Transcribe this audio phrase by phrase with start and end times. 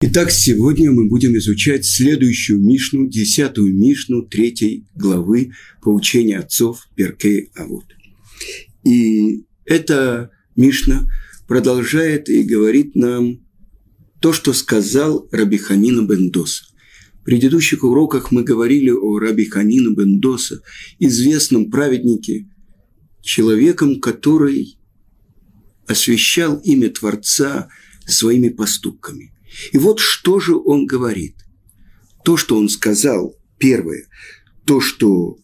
[0.00, 7.84] Итак, сегодня мы будем изучать следующую Мишну, десятую Мишну третьей главы поучения отцов Перкей Авод.
[8.84, 11.08] И эта Мишна
[11.46, 13.46] продолжает и говорит нам
[14.20, 16.64] то, что сказал Раби Ханина Бендоса.
[17.20, 20.60] В предыдущих уроках мы говорили о Раби Ханина Бендоса,
[20.98, 22.46] известном праведнике,
[23.22, 24.76] человеком, который
[25.86, 27.68] освящал имя Творца
[28.06, 29.33] своими поступками.
[29.72, 31.36] И вот что же он говорит.
[32.24, 34.06] То, что он сказал, первое,
[34.64, 35.36] то, что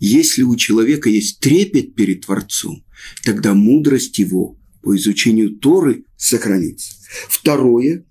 [0.00, 2.84] если у человека есть трепет перед Творцом,
[3.24, 6.94] тогда мудрость его по изучению Торы сохранится.
[7.28, 8.06] Второе,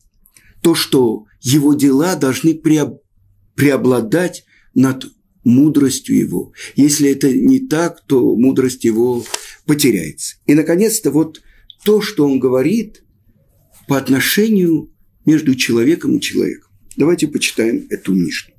[0.61, 2.53] то, что его дела должны
[3.55, 5.05] преобладать над
[5.43, 6.53] мудростью его.
[6.75, 9.25] Если это не так, то мудрость его
[9.65, 10.35] потеряется.
[10.45, 11.41] И, наконец-то, вот
[11.83, 13.03] то, что он говорит–
[13.87, 14.91] по отношению
[15.25, 16.71] между человеком и человеком.
[16.95, 18.53] Давайте почитаем эту Мишну.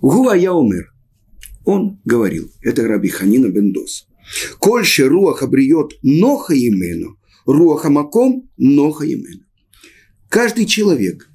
[0.00, 0.92] Гуа Яомер,
[1.64, 4.06] он говорил, это Раби Ханина Бендос.
[4.58, 7.14] Кольше руах обриет ноха имена,
[7.44, 9.44] руаха маком ноха имена.
[10.28, 11.28] Каждый человек,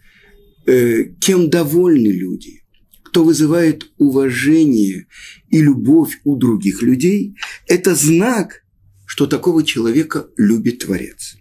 [0.65, 2.63] э, кем довольны люди,
[3.03, 5.07] кто вызывает уважение
[5.49, 7.35] и любовь у других людей,
[7.67, 8.63] это знак,
[9.05, 11.37] что такого человека любит Творец.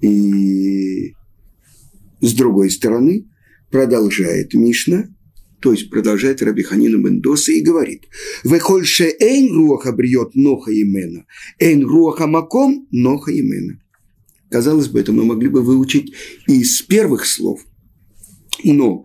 [0.00, 1.14] И
[2.20, 3.26] с другой стороны,
[3.70, 5.08] продолжает Мишна,
[5.60, 8.04] то есть продолжает Рабиханина Бендоса и говорит,
[8.44, 11.24] «Вехольше эйн руаха бриет ноха имена,
[11.58, 13.78] эйн руаха маком ноха имена».
[14.50, 16.14] Казалось бы, это мы могли бы выучить
[16.46, 17.60] из первых слов,
[18.64, 19.04] но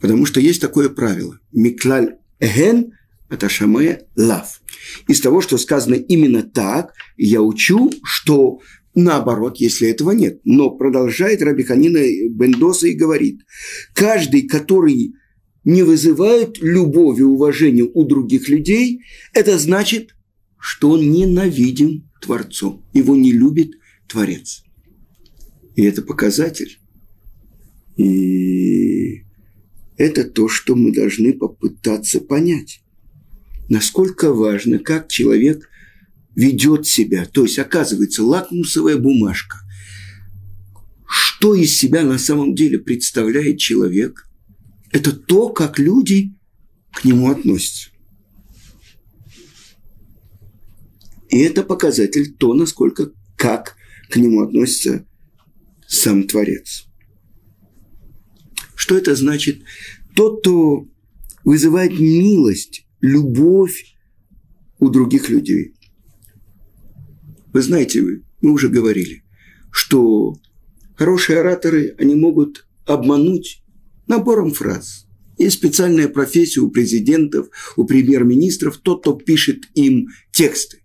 [0.00, 2.92] потому что есть такое правило «Миклаль эген
[3.28, 4.60] аташаме лав».
[5.08, 8.60] Из того, что сказано именно так, я учу, что
[8.94, 10.40] Наоборот, если этого нет.
[10.44, 13.40] Но продолжает Рабиханина Бендоса и говорит,
[13.94, 15.14] каждый, который
[15.64, 19.02] не вызывает любовь и уважения у других людей,
[19.32, 20.14] это значит,
[20.58, 22.84] что он ненавидим Творцом.
[22.92, 23.72] Его не любит
[24.08, 24.62] Творец.
[25.74, 26.78] И это показатель.
[27.96, 29.22] И
[29.96, 32.82] это то, что мы должны попытаться понять.
[33.68, 35.68] Насколько важно, как человек
[36.34, 37.26] ведет себя.
[37.26, 39.58] То есть, оказывается, лакмусовая бумажка.
[41.06, 44.28] Что из себя на самом деле представляет человек?
[44.90, 46.34] Это то, как люди
[46.92, 47.90] к нему относятся.
[51.30, 53.76] И это показатель то, насколько, как
[54.10, 55.06] к нему относится
[55.86, 56.86] сам Творец.
[58.74, 59.62] Что это значит?
[60.14, 60.86] Тот, кто
[61.44, 63.96] вызывает милость, любовь
[64.78, 65.74] у других людей.
[67.52, 68.02] Вы знаете,
[68.40, 69.24] мы уже говорили,
[69.70, 70.36] что
[70.96, 73.62] хорошие ораторы, они могут обмануть
[74.06, 75.06] набором фраз.
[75.38, 80.78] Есть специальная профессия у президентов, у премьер-министров, тот, кто пишет им тексты.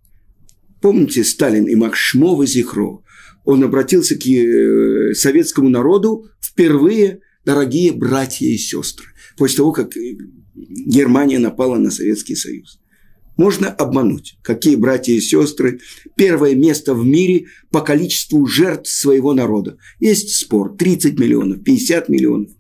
[0.81, 3.03] Помните Сталин и Макшмова Зихро?
[3.45, 9.07] Он обратился к э, советскому народу впервые, дорогие братья и сестры,
[9.38, 9.94] после того, как
[10.53, 12.79] Германия напала на Советский Союз
[13.37, 14.37] можно обмануть.
[14.41, 15.79] Какие братья и сестры?
[16.15, 19.77] Первое место в мире по количеству жертв своего народа.
[19.99, 20.75] Есть спор.
[20.75, 22.51] 30 миллионов, 50 миллионов.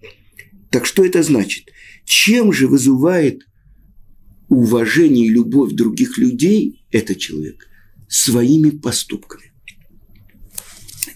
[0.69, 1.69] Так что это значит?
[2.05, 3.47] Чем же вызывает
[4.49, 7.67] уважение и любовь других людей этот человек?
[8.07, 9.51] Своими поступками.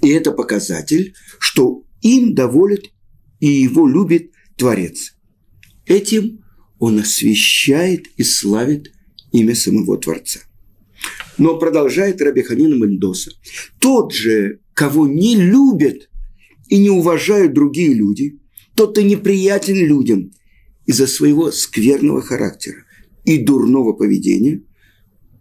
[0.02, 2.82] И это показатель, что им доволен
[3.40, 5.16] и его любит Творец.
[5.86, 6.44] Этим
[6.80, 8.92] он освещает и славит
[9.32, 10.42] имя самого Творца.
[11.38, 13.32] Но продолжает Рабиханина Мендоса.
[13.80, 16.10] Тот же, кого не любят
[16.70, 18.40] и не уважают другие люди,
[18.76, 20.32] тот, кто неприятен людям
[20.86, 22.84] из-за своего скверного характера
[23.26, 24.62] и дурного поведения,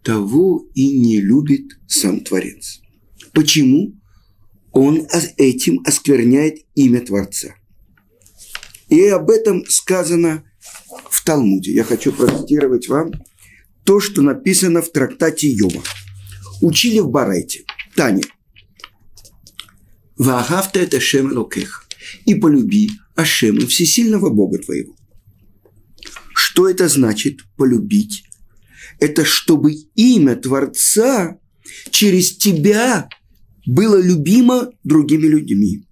[0.03, 2.81] того и не любит сам Творец.
[3.33, 3.97] Почему?
[4.71, 5.05] Он
[5.37, 7.55] этим оскверняет имя Творца.
[8.89, 10.43] И об этом сказано
[11.09, 11.73] в Талмуде.
[11.73, 13.11] Я хочу процитировать вам
[13.91, 15.83] то, что написано в трактате Йома.
[16.61, 17.65] Учили в Барайте.
[17.93, 18.23] Таня.
[20.15, 21.89] Ваагавта это Шем Локех.
[22.23, 24.95] И полюби Ашема, всесильного Бога твоего.
[26.33, 28.23] Что это значит полюбить?
[29.01, 31.37] Это чтобы имя Творца
[31.89, 33.09] через тебя
[33.65, 35.85] было любимо другими людьми.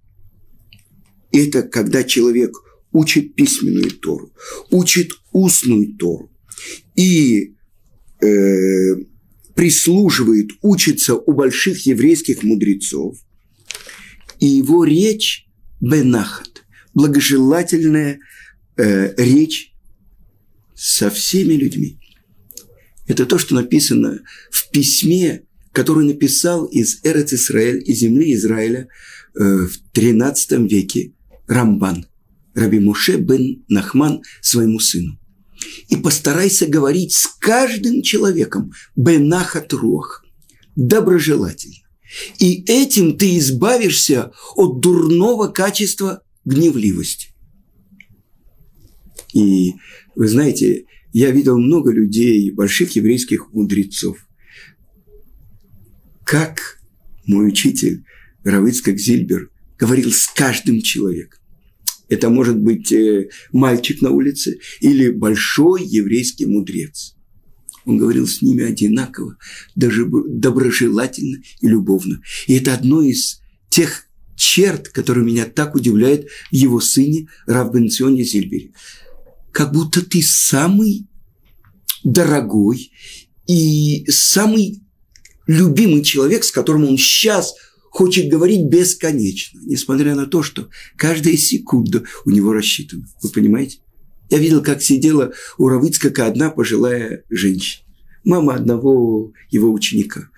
[1.32, 2.52] Это когда человек
[2.92, 4.32] учит письменную Тору,
[4.70, 6.30] учит устную Тору
[6.96, 7.56] и
[8.22, 8.96] э,
[9.54, 13.16] прислуживает, учится у больших еврейских мудрецов,
[14.38, 15.46] И его речь
[15.80, 16.64] бенахат,
[16.94, 18.20] благожелательная
[18.76, 19.74] э, речь
[20.74, 21.98] со всеми людьми.
[23.06, 24.20] Это то, что написано
[24.50, 28.88] в письме, которое написал из Эрец Израиль, из земли Израиля
[29.38, 31.12] э, в 13 веке
[31.46, 32.06] Рамбан,
[32.54, 35.19] Раби Муше бен Нахман своему сыну.
[35.88, 40.24] И постарайся говорить с каждым человеком бенахат руах,
[40.76, 41.76] доброжелательно.
[42.38, 47.28] И этим ты избавишься от дурного качества гневливости.
[49.32, 49.74] И
[50.16, 54.18] вы знаете, я видел много людей, больших еврейских мудрецов.
[56.24, 56.80] Как
[57.26, 58.04] мой учитель
[58.44, 61.39] Равицкак Зильбер говорил с каждым человеком.
[62.10, 67.14] Это может быть э, мальчик на улице или большой еврейский мудрец.
[67.86, 69.38] Он говорил с ними одинаково,
[69.76, 72.20] даже доброжелательно и любовно.
[72.46, 73.40] И это одно из
[73.70, 78.72] тех черт, которые меня так удивляют в его сыне Равбенционе Зильбере.
[79.52, 81.06] Как будто ты самый
[82.02, 82.92] дорогой
[83.46, 84.82] и самый
[85.46, 87.54] любимый человек, с которым он сейчас
[87.90, 93.06] хочет говорить бесконечно, несмотря на то, что каждая секунда у него рассчитана.
[93.22, 93.78] Вы понимаете?
[94.30, 97.84] Я видел, как сидела у Равыцкака одна пожилая женщина,
[98.24, 100.30] мама одного его ученика,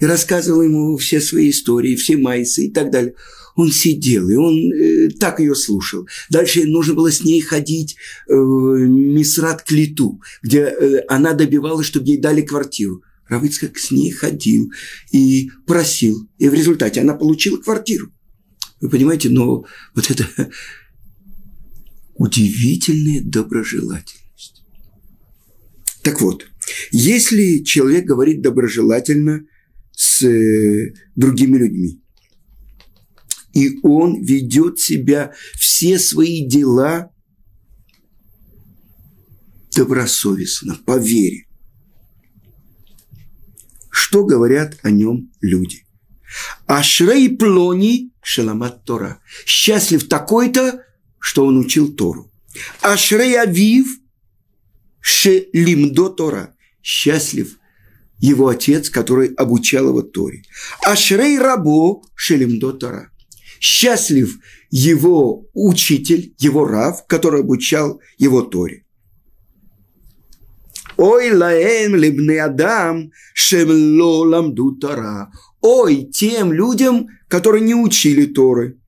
[0.00, 3.14] и рассказывала ему все свои истории, все майсы и так далее.
[3.56, 6.06] Он сидел, и он э, так ее слушал.
[6.30, 7.96] Дальше нужно было с ней ходить
[8.28, 13.02] э, Мисрат к Литу, где э, она добивалась, чтобы ей дали квартиру.
[13.28, 14.72] Равыцкак с ней ходил
[15.12, 16.28] и просил.
[16.38, 18.12] И в результате она получила квартиру.
[18.80, 19.64] Вы понимаете, но
[19.94, 20.50] вот это
[22.14, 24.64] удивительная доброжелательность.
[26.02, 26.46] Так вот,
[26.90, 29.44] если человек говорит доброжелательно
[29.92, 32.02] с э, другими людьми,
[33.52, 37.10] и он ведет себя, все свои дела
[39.74, 41.47] добросовестно, по вере.
[44.08, 45.84] Что говорят о нем люди?
[46.66, 49.20] Ашрей плони шаламат Тора.
[49.44, 50.82] Счастлив такой-то,
[51.18, 52.32] что он учил Тору.
[52.80, 53.86] Ашрей авив
[55.00, 56.54] шелимдо Тора.
[56.82, 57.58] Счастлив
[58.18, 60.42] его отец, который обучал его Торе.
[60.86, 63.10] Ашрей рабо шелимдо Тора
[63.60, 64.38] счастлив
[64.70, 68.84] его учитель, его рав, который обучал его Торе.
[70.98, 75.32] Ой, лаэм либны адам, шемло ламду тара.
[75.60, 78.78] Ой, тем людям, которые не учили Торы.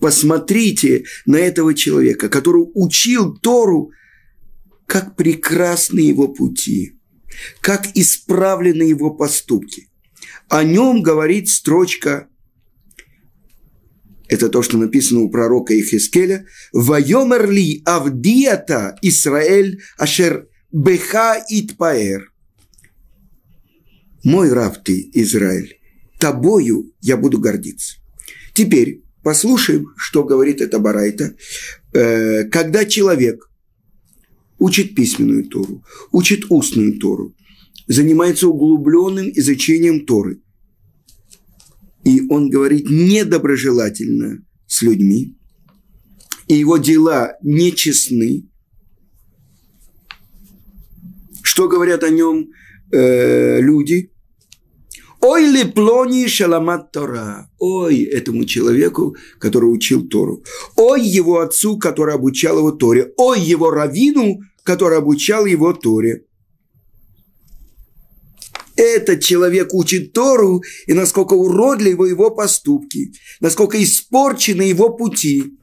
[0.00, 3.92] Посмотрите на этого человека, который учил Тору,
[4.86, 6.98] как прекрасны его пути,
[7.60, 9.88] как исправлены его поступки–
[10.48, 12.28] о нем говорит строчка,
[14.28, 22.32] это то, что написано у пророка Ихискеля, «Вайомерли авдията Исраэль ашер беха итпаэр».
[24.26, 25.78] Мой раб ты, Израиль,
[26.18, 27.98] тобою я буду гордиться.
[28.54, 31.36] Теперь послушаем, что говорит эта барайта.
[31.92, 33.48] Э, когда человек
[34.58, 37.36] учит письменную Тору, учит устную Тору,
[37.86, 40.40] занимается углубленным изучением Торы.
[42.06, 45.36] И он говорит недоброжелательно с людьми,
[46.46, 48.48] и его дела нечестны.
[51.42, 52.50] Что говорят о нем
[52.92, 54.12] э, люди?
[55.20, 57.50] Ой, ли плони шаламат Тора.
[57.58, 60.44] Ой, этому человеку, который учил Тору.
[60.76, 63.12] Ой, его отцу, который обучал его Торе.
[63.16, 66.25] Ой, его равину, который обучал его Торе
[68.76, 75.54] этот человек учит Тору, и насколько уродливы его поступки, насколько испорчены его пути.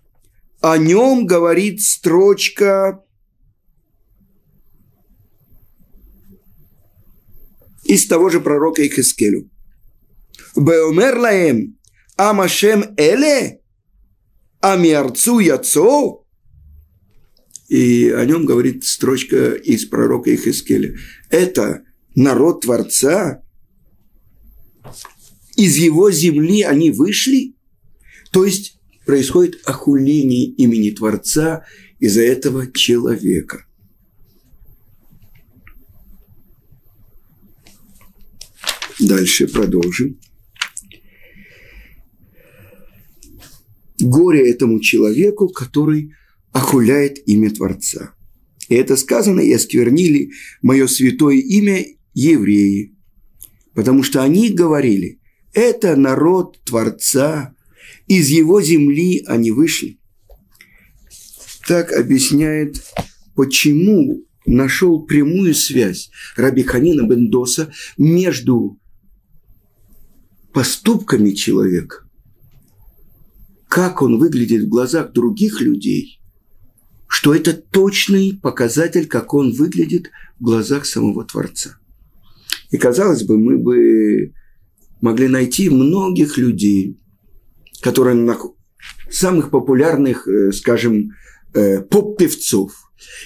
[0.62, 3.04] О нем говорит строчка
[7.84, 9.50] из того же пророка Ихискелю.
[10.56, 11.78] Беомер лаем
[12.16, 13.60] амашем эле
[14.62, 16.26] амиарцу яцо
[17.68, 20.96] и о нем говорит строчка из пророка Ихискеля.
[21.30, 21.84] Это
[22.16, 23.44] народ Творца,
[25.56, 27.56] из его земли они вышли,
[28.32, 31.66] то есть происходит охуление имени Творца
[32.00, 33.66] из-за этого человека.
[39.00, 40.20] Дальше продолжим.
[44.00, 46.14] Горе этому человеку, который
[46.52, 48.16] охуляет имя Творца.
[48.70, 52.96] И это сказано, и осквернили мое святое имя евреи,
[53.74, 55.20] потому что они говорили,
[55.54, 57.54] Это народ Творца.
[58.08, 60.00] Из его земли они вышли.
[61.68, 62.84] Так объясняет,
[63.36, 68.80] почему нашел прямую связь Раби Ханина Бендоса между
[70.54, 72.10] поступками человека,
[73.70, 76.20] как он выглядит в глазах других людей,
[77.08, 81.78] что это точный показатель, как он выглядит в глазах самого Творца.
[82.74, 84.34] И казалось бы, мы бы
[85.00, 87.00] могли найти многих людей,
[87.82, 88.36] которые на
[89.12, 91.12] самых популярных, э, скажем,
[91.54, 92.72] э, поп-певцов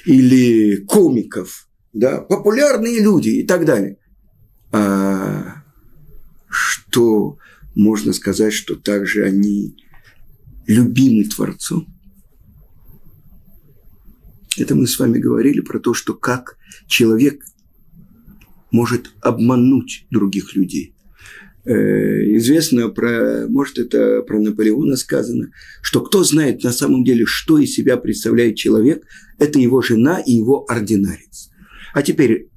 [0.06, 4.00] или комиков, да, популярные люди и так далее.
[4.74, 5.64] А
[6.50, 7.38] что
[7.74, 9.78] можно сказать, что также они
[10.66, 11.88] любимы Творцом?
[14.58, 17.46] Это мы с вами говорили про то, что как человек
[18.78, 20.94] может обмануть других людей.
[21.66, 21.74] Э,
[22.38, 25.50] известно про, может, это про Наполеона сказано,
[25.82, 29.04] что кто знает на самом деле, что из себя представляет человек,
[29.40, 31.50] это его жена и его ординарец.
[31.96, 32.50] А теперь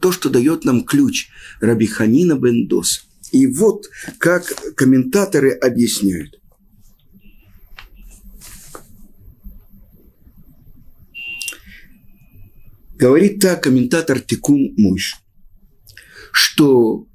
[0.00, 1.28] то, что дает нам ключ
[1.60, 3.06] Раби Ханина Бендос.
[3.32, 4.44] И вот как
[4.76, 6.38] комментаторы объясняют.
[12.96, 15.23] Говорит так комментатор Тикун Муш,
[16.34, 17.06] что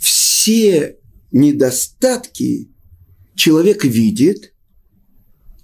[0.00, 0.96] все
[1.32, 2.70] недостатки
[3.34, 4.54] человек видит,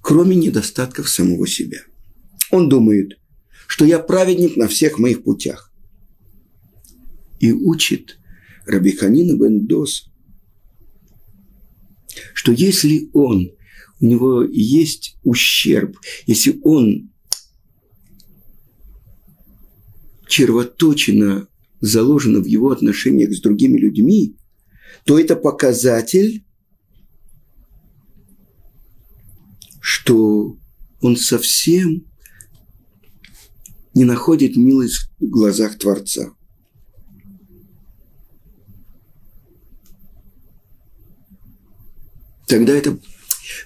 [0.01, 1.79] кроме недостатков самого себя.
[2.51, 3.21] Он думает,
[3.69, 5.73] что я праведник на всех моих путях.
[7.39, 8.19] И учит
[8.67, 10.11] Рабиханина Бендос,
[12.33, 13.53] что если он,
[14.01, 17.13] у него есть ущерб, если он
[20.27, 21.47] червоточина
[21.81, 24.37] заложено в его отношениях с другими людьми,
[25.05, 26.45] то это показатель,
[29.81, 30.57] что
[31.01, 32.07] он совсем
[33.95, 36.35] не находит милость в глазах Творца.
[42.47, 42.99] Тогда это...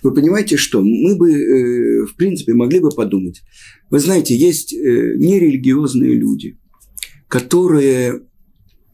[0.03, 3.43] Вы понимаете, что мы бы, э, в принципе, могли бы подумать.
[3.91, 6.59] Вы знаете, есть э, нерелигиозные люди,
[7.29, 8.23] которые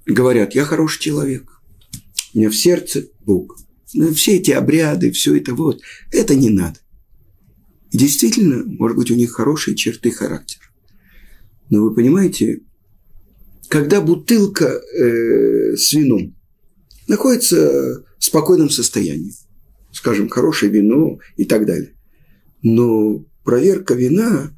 [0.06, 1.60] говорят, я хороший человек,
[2.34, 3.56] у меня в сердце Бог.
[3.94, 6.80] Но ну, все эти обряды, все это вот, это не надо.
[7.92, 10.64] И действительно, может быть, у них хорошие черты характера.
[11.70, 12.62] Но вы понимаете,
[13.68, 16.34] когда бутылка э, с вином
[17.06, 19.34] находится в спокойном состоянии,
[19.92, 21.94] скажем, хорошее вино и так далее,
[22.62, 24.50] но проверка вина,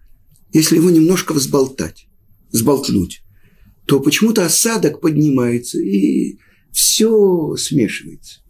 [0.53, 2.09] если его немножко взболтать,
[2.53, 3.23] взболтнуть,
[3.87, 6.39] то почему-то осадок поднимается, и
[6.73, 8.41] все смешивается.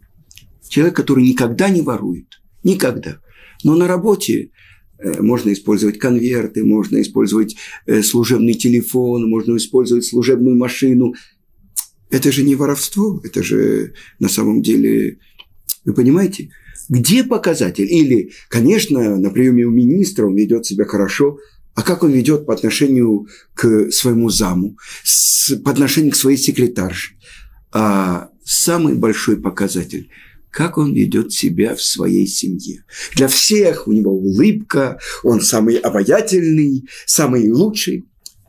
[0.67, 3.21] Человек, который никогда не ворует, никогда.
[3.63, 4.51] Но на работе
[4.99, 11.13] э, можно использовать конверты, можно использовать э, служебный телефон, можно использовать служебную машину.
[12.09, 15.19] Это же не воровство, это же на самом деле,
[15.85, 16.49] вы понимаете,
[16.89, 17.91] где показатель?
[17.91, 21.37] Или, конечно, на приеме у министра он ведет себя хорошо,
[21.77, 24.77] а как он ведет по отношению к своему заму,
[25.63, 27.13] по отношению к своей секретарше?
[27.71, 30.09] а самый большой показатель–
[30.49, 32.83] как он ведет себя в своей семье.
[33.13, 38.05] Для всех у него улыбка, он самый обаятельный, самый лучший.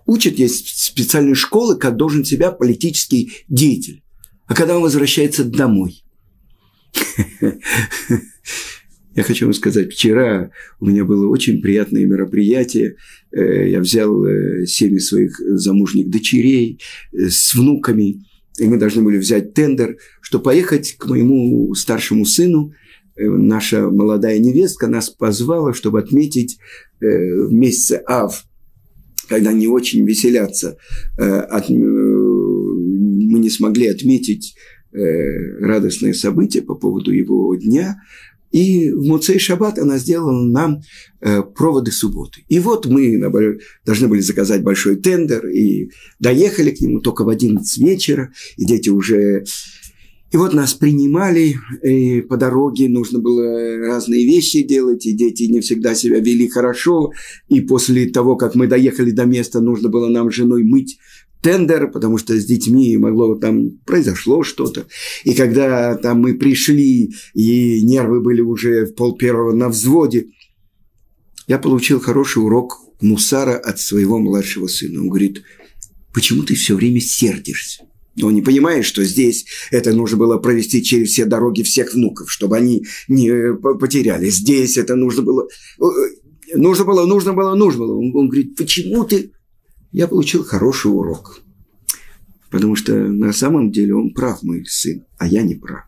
[0.06, 4.02] Учат есть специальные школы, как должен себя политический деятель.
[4.46, 6.02] А когда он возвращается домой,
[9.18, 12.94] я хочу вам сказать, вчера у меня было очень приятное мероприятие.
[13.32, 16.78] Э, я взял э, семьи своих замужних дочерей
[17.12, 18.24] э, с внуками
[18.60, 22.72] и мы должны были взять тендер, что поехать к моему старшему сыну.
[23.16, 26.58] Наша молодая невестка нас позвала, чтобы отметить
[26.98, 28.44] в месяце Ав,
[29.28, 30.76] когда не очень веселятся,
[31.16, 31.78] мы
[33.38, 34.56] не смогли отметить
[34.90, 38.02] радостное событие по поводу его дня,
[38.50, 40.80] и в Муцей Шаббат она сделала нам
[41.20, 42.44] э, проводы субботы.
[42.48, 43.20] И вот мы
[43.84, 48.90] должны были заказать большой тендер, и доехали к нему только в 11 вечера, и дети
[48.90, 49.44] уже...
[50.30, 55.60] И вот нас принимали, и по дороге нужно было разные вещи делать, и дети не
[55.60, 57.12] всегда себя вели хорошо.
[57.48, 60.98] И после того, как мы доехали до места, нужно было нам с женой мыть
[61.40, 64.86] тендер, потому что с детьми могло там произошло что-то.
[65.24, 70.26] И когда там мы пришли, и нервы были уже в пол первого на взводе,
[71.46, 75.00] я получил хороший урок мусара от своего младшего сына.
[75.00, 75.42] Он говорит,
[76.12, 77.84] почему ты все время сердишься?
[78.22, 82.56] Он не понимает, что здесь это нужно было провести через все дороги всех внуков, чтобы
[82.56, 84.28] они не потеряли.
[84.28, 85.48] Здесь это нужно было...
[85.80, 87.96] Э, э, нужно было, нужно было, нужно было.
[87.96, 89.32] Он, он говорит, почему ты...
[89.92, 91.40] Я получил хороший урок.
[92.50, 95.84] Потому что на самом деле он прав, мой сын, а я не прав.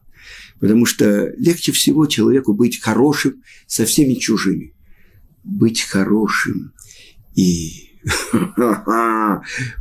[0.58, 4.74] Потому что легче всего человеку быть хорошим со всеми чужими.
[5.42, 6.74] Быть хорошим
[7.34, 7.90] и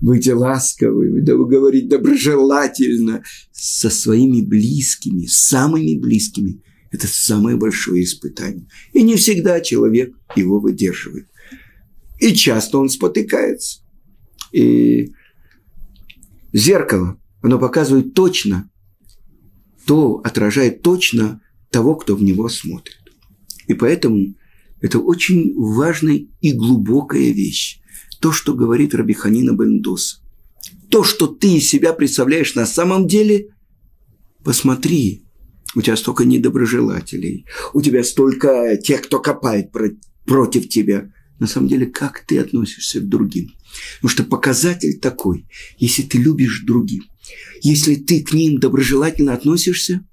[0.01, 6.61] быть ласковым, говорить доброжелательно со своими близкими, самыми близкими.
[6.91, 8.67] Это самое большое испытание.
[8.93, 11.27] И не всегда человек его выдерживает.
[12.19, 13.81] И часто он спотыкается.
[14.51, 15.13] И
[16.53, 18.69] зеркало, оно показывает точно,
[19.85, 22.97] то отражает точно того, кто в него смотрит.
[23.67, 24.35] И поэтому
[24.81, 27.79] это очень важная и глубокая вещь
[28.19, 30.21] то, что говорит Рабиханина Бендос.
[30.89, 33.55] То, что ты из себя представляешь на самом деле,
[34.43, 35.23] посмотри,
[35.75, 39.91] у тебя столько недоброжелателей, у тебя столько тех, кто копает про-
[40.25, 41.11] против тебя.
[41.39, 43.51] На самом деле, как ты относишься к другим?
[43.95, 45.45] Потому что показатель такой,
[45.77, 47.03] если ты любишь другим,
[47.61, 50.05] если ты к ним доброжелательно относишься,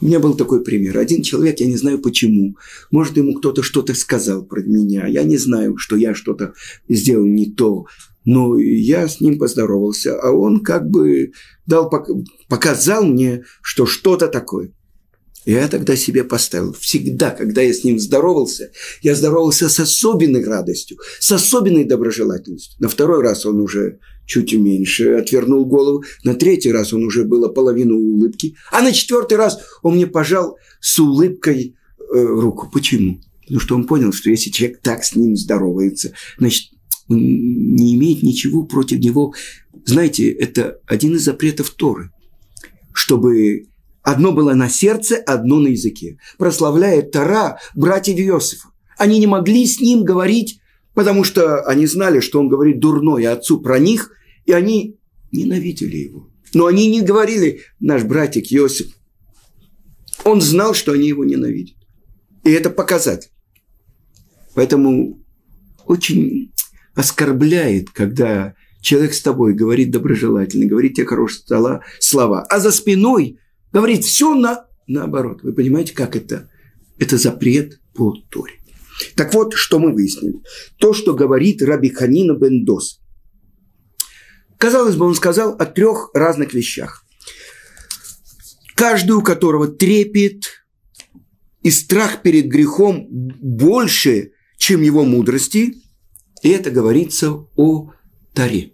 [0.00, 0.98] у меня был такой пример.
[0.98, 2.56] Один человек, я не знаю почему,
[2.90, 5.06] может, ему кто-то что-то сказал про меня.
[5.06, 6.54] Я не знаю, что я что-то
[6.88, 7.86] сделал не то.
[8.24, 11.32] Но я с ним поздоровался, а он как бы
[11.66, 11.90] дал,
[12.48, 14.72] показал мне, что что-то такое.
[15.46, 16.72] Я тогда себе поставил.
[16.72, 18.70] Всегда, когда я с ним здоровался,
[19.02, 22.74] я здоровался с особенной радостью, с особенной доброжелательностью.
[22.78, 26.04] На второй раз он уже чуть меньше, отвернул голову.
[26.24, 28.56] На третий раз он уже было половину улыбки.
[28.72, 32.70] А на четвертый раз он мне пожал с улыбкой э, руку.
[32.72, 33.20] Почему?
[33.42, 36.70] Потому что он понял, что если человек так с ним здоровается, значит,
[37.08, 39.34] он не имеет ничего против него.
[39.84, 42.10] Знаете, это один из запретов Торы.
[42.94, 43.66] Чтобы
[44.04, 46.18] одно было на сердце, одно на языке.
[46.38, 48.68] Прославляет Тора братьев Иосифа.
[48.96, 50.60] Они не могли с ним говорить
[50.94, 54.12] потому что они знали, что он говорит дурное отцу про них,
[54.46, 54.96] и они
[55.32, 56.30] ненавидели его.
[56.54, 58.94] Но они не говорили, наш братик Иосиф.
[60.24, 61.76] Он знал, что они его ненавидят.
[62.44, 63.30] И это показатель.
[64.54, 65.20] Поэтому
[65.84, 66.52] очень
[66.94, 71.44] оскорбляет, когда человек с тобой говорит доброжелательно, говорит тебе хорошие
[71.98, 73.40] слова, а за спиной
[73.74, 75.42] говорит все на, наоборот.
[75.42, 76.48] Вы понимаете, как это?
[76.98, 78.54] Это запрет по Торе.
[79.16, 80.36] Так вот, что мы выяснили.
[80.78, 83.00] То, что говорит Раби Ханина Бендос.
[84.58, 87.04] Казалось бы, он сказал о трех разных вещах.
[88.76, 90.64] Каждый, у которого трепет
[91.62, 95.74] и страх перед грехом больше, чем его мудрости,
[96.42, 97.90] и это говорится о
[98.34, 98.72] Таре,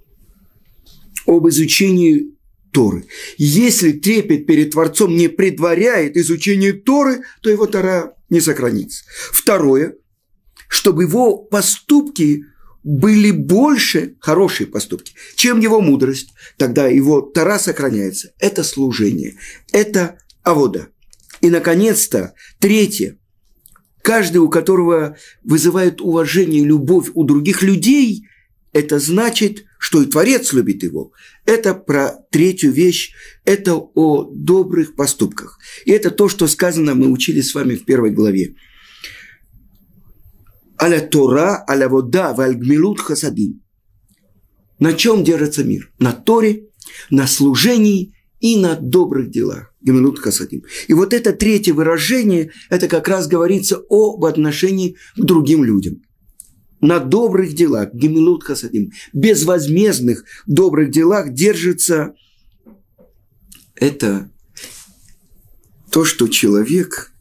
[1.27, 2.35] об изучении
[2.73, 3.07] Торы.
[3.37, 9.05] Если трепет перед Творцом не предваряет изучение Торы, то его Тора не сохранится.
[9.33, 9.97] Второе,
[10.69, 12.45] чтобы его поступки
[12.83, 18.33] были больше, хорошие поступки, чем его мудрость, тогда его Тара сохраняется.
[18.39, 19.37] Это служение,
[19.73, 20.89] это авода.
[21.41, 23.19] И, наконец-то, третье.
[24.03, 28.27] Каждый, у которого вызывает уважение и любовь у других людей,
[28.73, 31.13] это значит, что и Творец любит его.
[31.45, 33.13] Это про третью вещь,
[33.45, 35.59] это о добрых поступках.
[35.85, 38.55] И это то, что сказано, мы учили с вами в первой главе
[40.81, 43.63] аля Тора, аля вода, валь гмилут хасадим.
[44.79, 45.93] На чем держится мир?
[45.99, 46.69] На Торе,
[47.11, 49.75] на служении и на добрых делах.
[49.83, 50.63] Геминут хасадим.
[50.89, 56.03] И вот это третье выражение, это как раз говорится об отношении к другим людям.
[56.81, 62.15] На добрых делах, геминут хасадим, безвозмездных добрых делах держится
[63.75, 64.31] это
[65.91, 67.13] то, что человек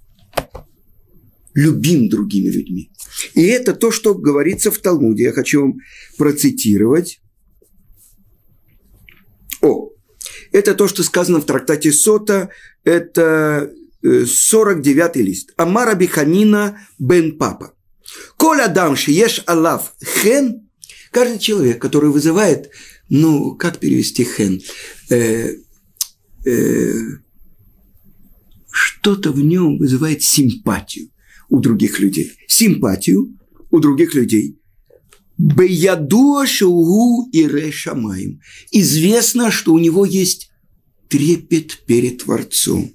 [1.54, 2.92] любим другими людьми.
[3.34, 5.24] И это то, что говорится в Талмуде.
[5.24, 5.80] Я хочу вам
[6.18, 7.22] процитировать.
[9.62, 9.90] О,
[10.52, 12.50] это то, что сказано в трактате Сота,
[12.84, 13.72] это
[14.04, 15.54] 49-й э, лист.
[15.58, 17.74] Амара Биханина бен Папа.
[18.38, 20.70] Коля дам еш алав хен,
[21.12, 22.70] каждый человек, который вызывает,
[23.10, 24.62] ну, как перевести хен,
[25.10, 25.56] э,
[26.46, 26.94] э,
[28.72, 31.10] что-то в нем вызывает симпатию
[31.50, 33.38] у других людей, симпатию
[33.72, 34.60] у других людей.
[35.38, 38.42] Беядуа шоугу и решамаем.
[38.72, 40.52] Известно, что у него есть
[41.08, 42.92] трепет перед Творцом.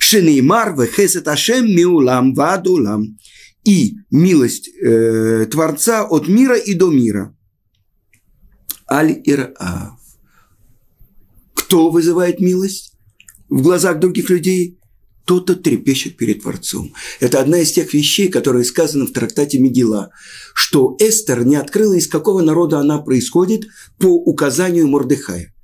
[0.00, 3.18] Шенеймар вехесет ашем миулам вадулам.
[3.64, 7.34] И милость э, Творца от мира и до мира.
[8.90, 9.98] Аль-Ираав.
[11.54, 12.92] Кто вызывает милость
[13.48, 14.78] в глазах других людей?
[15.24, 16.92] Тот, кто трепещет перед Творцом.
[17.18, 20.10] Это одна из тех вещей, которые сказаны в трактате Мегила,
[20.52, 23.66] что Эстер не открыла, из какого народа она происходит
[23.98, 25.54] по указанию Мордыхая.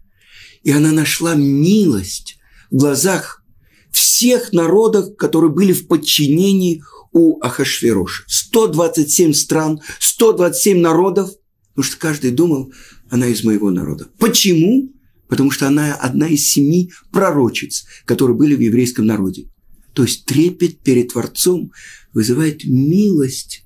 [0.62, 2.38] И она нашла милость
[2.70, 3.44] в глазах
[3.90, 8.24] всех народов, которые были в подчинении у Ахашвероша.
[8.26, 11.30] 127 стран, 127 народов,
[11.70, 12.72] потому что каждый думал,
[13.08, 14.08] она из моего народа.
[14.18, 14.92] Почему?
[15.28, 19.48] Потому что она одна из семи пророчиц, которые были в еврейском народе.
[19.92, 21.72] То есть трепет перед Творцом
[22.12, 23.64] вызывает милость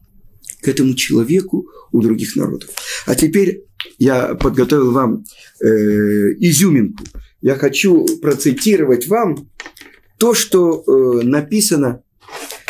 [0.61, 2.71] к этому человеку у других народов.
[3.07, 3.65] А теперь
[3.99, 5.25] я подготовил вам
[5.61, 5.67] э,
[6.39, 7.05] изюминку.
[7.41, 9.51] Я хочу процитировать вам
[10.19, 12.03] то, что э, написано,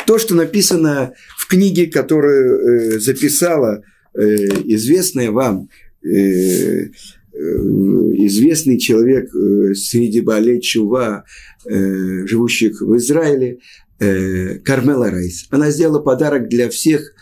[0.07, 3.83] то, что написано в книге, которую э, записала
[4.15, 5.69] э, известная вам
[6.03, 6.89] э,
[7.37, 9.29] известный человек
[9.75, 11.25] среди Балей Чува,
[11.67, 13.59] живущих в Израиле,
[13.99, 15.49] Кармела Райс.
[15.51, 17.13] Она сделала подарок для всех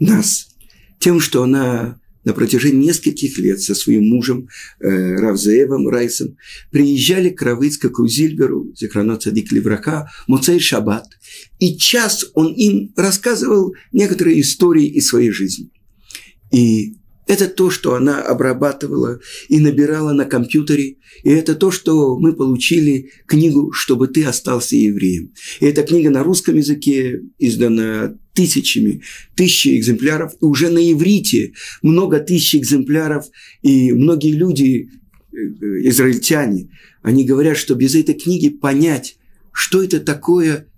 [0.00, 0.48] нас
[0.98, 4.48] тем, что она на протяжении нескольких лет со своим мужем
[4.80, 6.36] э, Равзеевым Райсом
[6.70, 11.06] приезжали к Равыцкаку Зильберу, Зехрано Цадик Леврака, Муцей Шаббат.
[11.58, 15.70] И час он им рассказывал некоторые истории из своей жизни.
[16.52, 16.96] И
[17.30, 20.96] это то, что она обрабатывала и набирала на компьютере.
[21.22, 25.32] И это то, что мы получили книгу «Чтобы ты остался евреем».
[25.60, 29.02] И эта книга на русском языке издана тысячами,
[29.34, 30.32] тысячи экземпляров.
[30.40, 33.26] И уже на иврите много тысяч экземпляров.
[33.62, 34.88] И многие люди,
[35.32, 35.36] э,
[35.88, 36.70] израильтяне,
[37.02, 39.16] они говорят, что без этой книги понять,
[39.52, 40.68] что это такое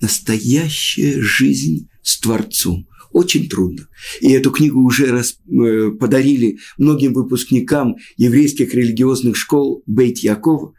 [0.00, 3.88] настоящая жизнь с Творцом очень трудно.
[4.20, 10.74] И эту книгу уже раз, э, подарили многим выпускникам еврейских религиозных школ Бейт Якова.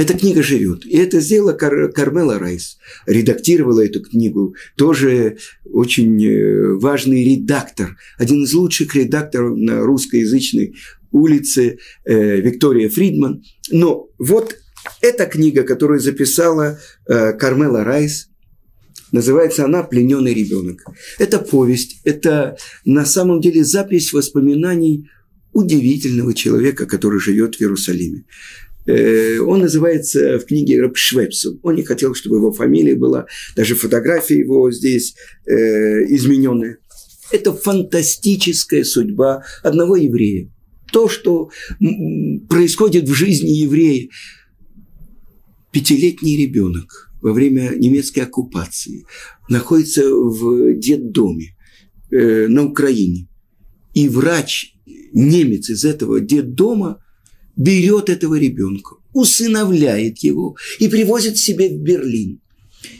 [0.00, 0.86] Эта книга живет.
[0.86, 2.78] И это сделала Кар- Кармела Райс.
[3.04, 4.54] Редактировала эту книгу.
[4.76, 5.36] Тоже
[5.66, 7.98] очень э, важный редактор.
[8.16, 10.74] Один из лучших редакторов на русскоязычной
[11.12, 13.42] улице э, Виктория Фридман.
[13.70, 14.56] Но вот
[15.02, 18.28] эта книга, которую записала э, Кармела Райс,
[19.12, 20.84] Называется она «Плененный ребенок».
[21.18, 25.10] Это повесть, это на самом деле запись воспоминаний
[25.52, 28.24] удивительного человека, который живет в Иерусалиме.
[28.86, 31.58] Э, он называется в книге Рабшвепсу.
[31.62, 35.14] Он не хотел, чтобы его фамилия была, даже фотография его здесь
[35.46, 35.52] э,
[36.08, 36.78] измененная.
[37.32, 40.50] Это фантастическая судьба одного еврея.
[40.92, 41.50] То, что
[42.48, 44.08] происходит в жизни еврея.
[45.70, 49.04] Пятилетний ребенок– во время немецкой оккупации,
[49.48, 51.56] находится в детдоме
[52.10, 53.28] э, на Украине.
[53.94, 54.74] И врач,
[55.12, 57.02] немец из этого детдома,
[57.56, 62.40] берет этого ребенка, усыновляет его и привозит себе в Берлин.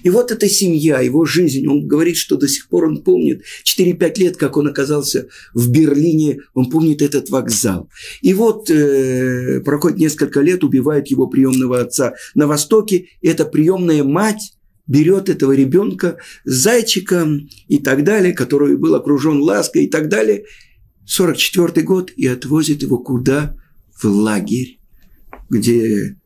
[0.03, 4.19] И вот эта семья, его жизнь, он говорит, что до сих пор он помнит 4-5
[4.19, 7.89] лет, как он оказался в Берлине, он помнит этот вокзал.
[8.21, 14.05] И вот э, проходит несколько лет, убивает его приемного отца на Востоке, и эта приемная
[14.05, 14.53] мать
[14.87, 20.45] берет этого ребенка с зайчиком и так далее, который был окружен лаской и так далее,
[21.07, 23.57] 44 год, и отвозит его куда?
[24.03, 24.81] В лагерь,
[25.49, 26.17] где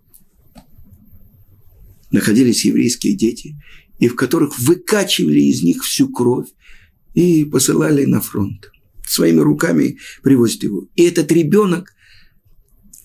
[2.10, 3.56] находились еврейские дети,
[3.98, 6.48] и в которых выкачивали из них всю кровь
[7.14, 8.70] и посылали на фронт.
[9.06, 10.88] Своими руками привозят его.
[10.94, 11.92] И этот ребенок,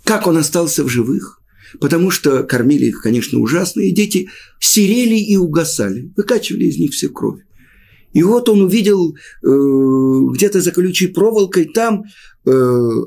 [0.03, 1.41] как он остался в живых,
[1.79, 4.29] потому что кормили их, конечно, ужасно, и дети
[4.59, 7.41] серели и угасали, выкачивали из них всю кровь.
[8.13, 9.47] И вот он увидел э,
[10.33, 12.05] где-то за колючей проволокой там
[12.45, 12.51] э,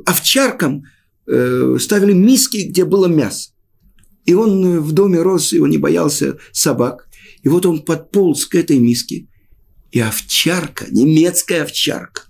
[0.06, 0.84] овчаркам
[1.26, 3.50] э, ставили миски, где было мясо.
[4.24, 7.08] И он э, в доме рос, и он не боялся собак.
[7.42, 9.28] И вот он подполз к этой миске.
[9.90, 12.22] И овчарка, немецкая овчарка,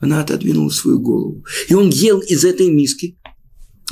[0.00, 1.44] она отодвинула свою голову.
[1.68, 3.18] И он ел из этой миски.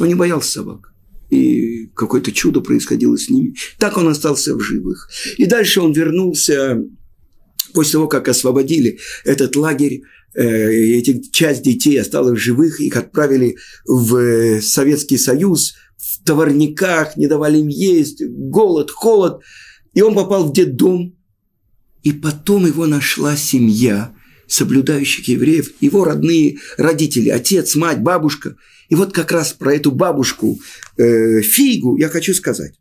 [0.00, 0.92] Он не боялся собак.
[1.30, 3.54] И какое-то чудо происходило с ними.
[3.78, 5.08] Так он остался в живых.
[5.38, 6.82] И дальше он вернулся,
[7.74, 10.02] после того, как освободили этот лагерь,
[10.34, 17.26] э, эти, часть детей осталась живых, их отправили в э, Советский Союз– в товарниках, не
[17.26, 19.42] давали им есть, голод, холод.
[19.94, 21.16] И он попал в детдом.
[22.02, 24.14] И потом его нашла семья
[24.46, 28.56] соблюдающих евреев, его родные родители, отец, мать, бабушка.
[28.90, 30.60] И вот как раз про эту бабушку
[30.98, 32.74] э, Фейгу я хочу сказать.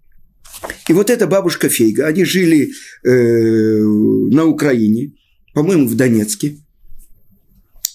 [0.87, 2.71] И вот эта бабушка Фейга, они жили
[3.03, 5.13] э, на Украине,
[5.53, 6.57] по-моему, в Донецке.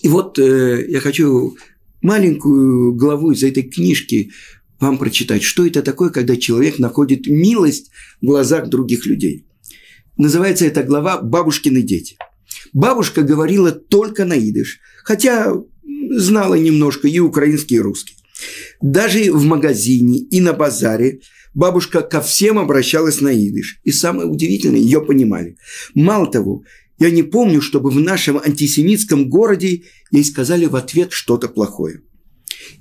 [0.01, 1.57] И вот э, я хочу
[2.03, 4.31] маленькую главу из этой книжки
[4.81, 7.90] вам прочитать, что это такое, когда человек находит милость
[8.21, 9.44] в глазах других людей.
[10.16, 12.16] Называется эта глава «Бабушкины дети».
[12.73, 15.53] Бабушка говорила только на идыш, хотя
[16.11, 18.16] знала немножко и украинский, и русский.
[18.81, 21.21] Даже в магазине и на базаре
[21.54, 23.80] бабушка ко всем обращалась на идыш.
[23.84, 25.56] И самое удивительное, ее понимали.
[25.94, 26.64] Мало того,
[26.98, 32.02] я не помню, чтобы в нашем антисемитском городе ей сказали в ответ что-то плохое.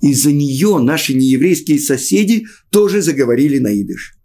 [0.02, 4.18] Из-за нее наши нееврейские соседи тоже заговорили на идыш.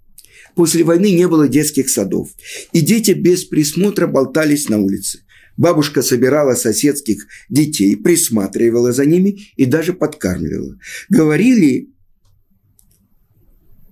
[0.54, 2.30] После войны не было детских садов,
[2.72, 5.20] и дети без присмотра болтались на улице.
[5.56, 10.78] Бабушка собирала соседских детей, присматривала за ними и даже подкармливала.
[11.08, 11.90] Говорили,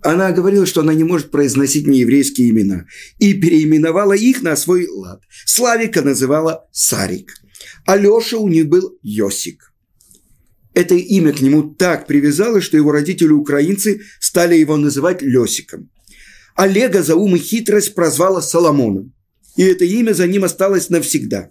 [0.02, 2.86] она говорила, что она не может произносить нееврейские имена,
[3.18, 5.22] и переименовала их на свой лад.
[5.46, 7.32] Славика называла Сарик,
[7.86, 9.72] а у них был Йосик.
[10.72, 15.90] Это имя к нему так привязалось, что его родители-украинцы стали его называть Лесиком.
[16.54, 19.12] Олега за ум и хитрость прозвала Соломоном
[19.56, 21.50] и это имя за ним осталось навсегда.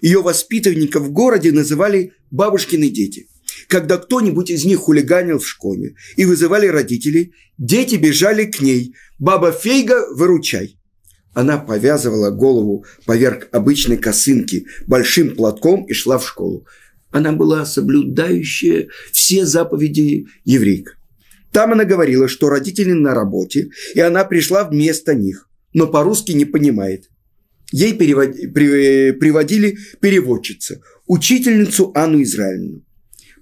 [0.00, 3.28] Ее воспитанников в городе называли «бабушкины дети».
[3.68, 9.52] Когда кто-нибудь из них хулиганил в школе и вызывали родителей, дети бежали к ней «Баба
[9.52, 10.78] Фейга, выручай!»
[11.32, 16.66] Она повязывала голову поверх обычной косынки большим платком и шла в школу.
[17.10, 20.92] Она была соблюдающая все заповеди еврейка.
[21.52, 26.44] Там она говорила, что родители на работе, и она пришла вместо них, но по-русски не
[26.44, 27.10] понимает.
[27.72, 28.30] Ей перевод...
[28.52, 29.12] при...
[29.12, 32.83] приводили переводчица, учительницу Анну Израильевну.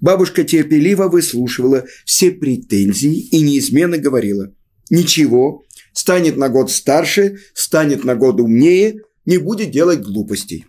[0.02, 4.52] Бабушка терпеливо выслушивала все претензии и неизменно говорила
[4.90, 10.66] «Ничего, станет на год старше, станет на год умнее, не будет делать глупостей».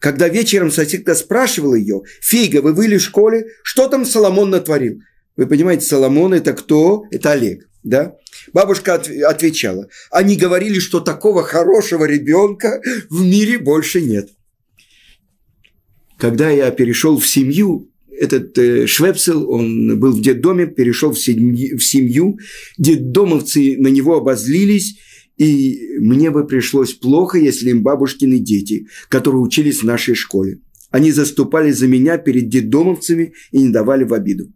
[0.00, 3.46] Когда вечером соседка спрашивала ее «Фейга, вы были в школе?
[3.62, 5.00] Что там Соломон натворил?»
[5.36, 7.06] Вы понимаете, Соломон– это кто?
[7.10, 8.16] Это Олег, да?
[8.52, 14.30] Бабушка от, отвечала, они говорили, что такого хорошего ребенка в мире больше нет.
[16.18, 21.78] Когда я перешел в семью, этот э, Швепсел, он был в детдоме, перешел в семью,
[21.78, 22.38] в семью,
[22.78, 24.98] детдомовцы на него обозлились,
[25.36, 30.60] и мне бы пришлось плохо, если им бабушкины дети, которые учились в нашей школе.
[30.90, 34.52] Они заступали за меня перед детдомовцами и не давали в обиду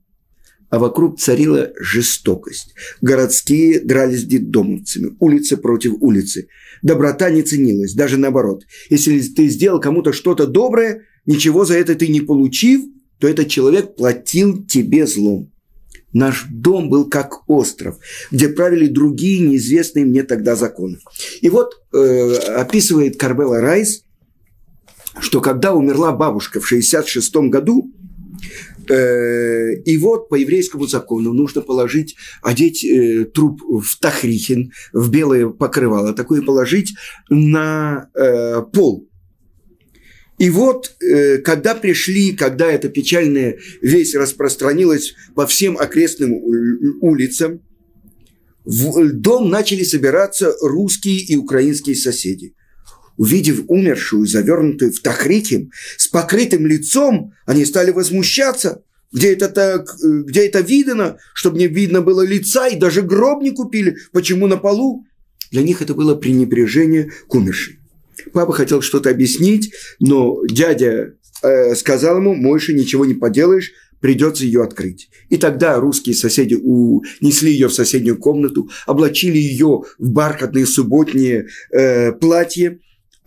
[0.71, 2.75] а вокруг царила жестокость.
[3.01, 6.49] Городские дрались с детдомовцами, улица против улицы.
[6.83, 8.64] Доброта не ценилась, даже наоборот.
[8.90, 12.83] Если ты сделал кому-то что-то доброе, ничего за это ты не получив,
[13.18, 15.52] то этот человек платил тебе злом.
[16.12, 17.98] Наш дом был как остров,
[18.31, 20.98] где правили другие неизвестные мне тогда законы.
[21.42, 24.04] И вот э, описывает Карбела Райс,
[25.20, 27.92] что когда умерла бабушка в 66 году,
[28.88, 35.48] Э, и вот по еврейскому закону нужно положить, одеть э, труп в тахрихин, в белое
[35.48, 36.94] покрывало, такое положить
[37.28, 39.09] на э, пол.
[40.38, 40.96] И вот,
[41.44, 46.33] когда пришли, когда эта печальная весть распространилась по всем окрестным
[47.01, 47.61] улицам,
[48.64, 52.55] в дом начали собираться русские и украинские соседи.
[53.16, 58.85] Увидев умершую, завернутую в тахриким, с покрытым лицом, они стали возмущаться.
[59.11, 63.53] Где это так, где это видно, чтобы не видно было лица, и даже гроб не
[63.53, 63.96] купили.
[64.12, 65.07] Почему на полу?
[65.51, 67.79] Для них это было пренебрежение к умершей.
[68.33, 74.62] Папа хотел что-то объяснить, но дядя э, сказал ему, Мойша, ничего не поделаешь, придется ее
[74.62, 75.11] открыть.
[75.28, 82.12] И тогда русские соседи унесли ее в соседнюю комнату, облачили ее в бархатные субботние э,
[82.12, 82.78] платья,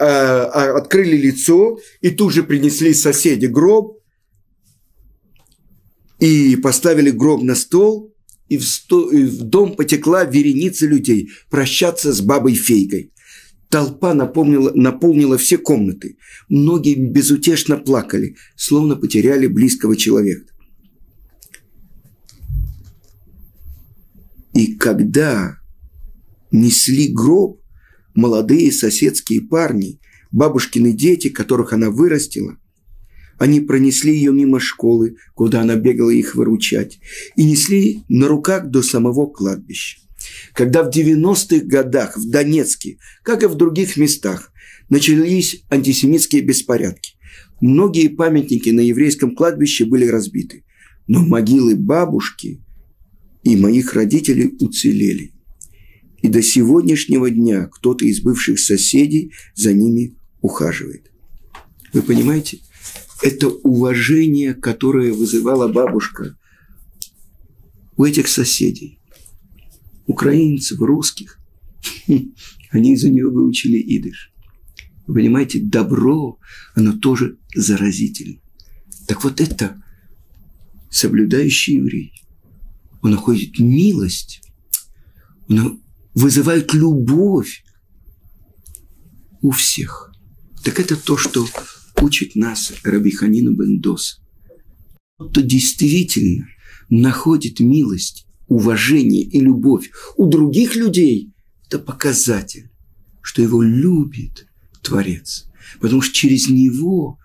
[0.02, 4.00] Э, а, открыли лицо и тут же принесли соседи гроб
[6.20, 8.12] и поставили гроб на стол,
[8.50, 13.14] и в, сто, и в дом потекла вереница людей прощаться с бабой Фейгой.
[13.72, 16.18] Толпа напомнила, наполнила все комнаты.
[16.50, 20.54] Многие безутешно плакали, словно потеряли близкого человека.
[24.54, 25.58] И когда
[26.52, 27.62] несли гроб,
[28.14, 30.02] молодые соседские парни,
[30.34, 32.58] бабушкины дети, которых она вырастила,
[33.38, 37.00] они пронесли ее мимо школы, куда она бегала их выручать,
[37.38, 40.01] и несли на руках до самого кладбища.
[40.54, 44.52] Когда в 90-х годах в Донецке, как и в других местах,
[44.90, 47.14] начались антисемитские беспорядки,
[47.60, 50.64] многие памятники на еврейском кладбище были разбиты,
[51.08, 52.62] но могилы бабушки
[53.44, 55.34] и моих родителей уцелели–
[56.22, 61.12] и до сегодняшнего дня кто-то из бывших соседей за ними ухаживает.
[61.94, 62.60] Вы понимаете?
[63.22, 66.38] Это уважение, которое вызывала бабушка
[67.98, 69.00] у этих соседей,
[70.12, 71.40] украинцев, русских,
[72.72, 74.34] они из-за нее выучили идыш.
[75.08, 76.38] Вы понимаете, добро,
[76.76, 78.40] оно тоже заразительно.
[79.08, 79.82] Так вот это
[80.90, 82.14] соблюдающий еврей.
[83.02, 84.42] Он находит милость,
[85.48, 85.82] он
[86.14, 87.64] вызывает любовь
[89.42, 90.14] у всех.
[90.64, 91.48] Так это то, что
[92.00, 94.22] учит нас Раби Ханина Бендос.
[95.18, 96.48] Тот, кто действительно
[96.90, 101.32] находит милость, уважение и любовь у других людей,
[101.68, 102.70] это показатель,
[103.22, 104.46] что его любит
[104.82, 105.48] Творец.
[105.80, 107.18] Потому что через него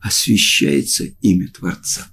[0.00, 2.08] освещается имя Творца.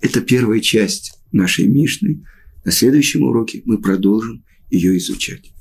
[0.00, 2.24] Это первая часть нашей Мишны.
[2.64, 5.52] На следующем уроке мы продолжим ее изучать.